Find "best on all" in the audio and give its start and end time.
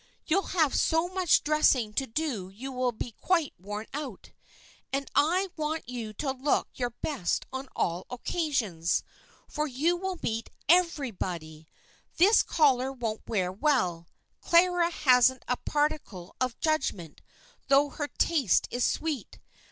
7.03-8.07